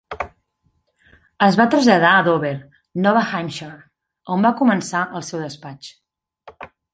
[1.47, 2.53] Es va traslladar a Dover
[3.03, 3.77] (Nova Hampshire),
[4.37, 5.93] on va començar el seu despatx.